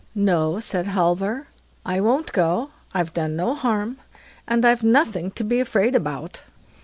"No", 0.15 0.59
said 0.59 0.87
Halvor, 0.87 1.45
"I 1.85 1.99
won't 1.99 2.31
go, 2.33 2.71
I've 2.91 3.13
done 3.13 3.35
no 3.35 3.53
harm, 3.53 3.97
and 4.47 4.65
I've 4.65 4.81
nothing 4.81 5.29
to 5.37 5.43
be 5.43 5.59
afraid 5.59 5.93
about." 5.93 6.41